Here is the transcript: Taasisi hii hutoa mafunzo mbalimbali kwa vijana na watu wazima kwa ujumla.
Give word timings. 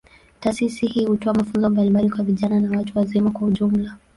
Taasisi 0.39 0.87
hii 0.87 1.05
hutoa 1.05 1.33
mafunzo 1.33 1.69
mbalimbali 1.69 2.09
kwa 2.09 2.23
vijana 2.23 2.59
na 2.59 2.77
watu 2.77 2.97
wazima 2.99 3.31
kwa 3.31 3.47
ujumla. 3.47 3.97